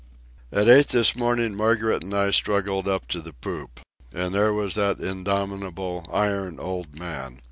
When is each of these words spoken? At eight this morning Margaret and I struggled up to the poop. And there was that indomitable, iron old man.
At 0.51 0.67
eight 0.67 0.87
this 0.87 1.15
morning 1.15 1.53
Margaret 1.53 2.03
and 2.03 2.11
I 2.15 2.31
struggled 2.31 2.87
up 2.87 3.07
to 3.09 3.21
the 3.21 3.33
poop. 3.33 3.81
And 4.11 4.33
there 4.33 4.51
was 4.51 4.73
that 4.73 4.97
indomitable, 4.99 6.09
iron 6.11 6.59
old 6.59 6.97
man. 6.97 7.39